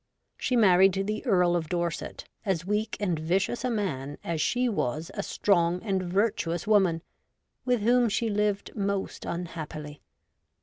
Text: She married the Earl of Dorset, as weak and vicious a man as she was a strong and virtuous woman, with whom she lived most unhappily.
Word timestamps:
She 0.35 0.55
married 0.55 0.93
the 1.05 1.23
Earl 1.27 1.55
of 1.55 1.69
Dorset, 1.69 2.25
as 2.43 2.65
weak 2.65 2.97
and 2.99 3.19
vicious 3.19 3.63
a 3.63 3.69
man 3.69 4.17
as 4.23 4.41
she 4.41 4.67
was 4.67 5.11
a 5.13 5.21
strong 5.21 5.79
and 5.83 6.01
virtuous 6.01 6.65
woman, 6.65 7.03
with 7.65 7.81
whom 7.81 8.09
she 8.09 8.27
lived 8.27 8.75
most 8.75 9.25
unhappily. 9.25 10.01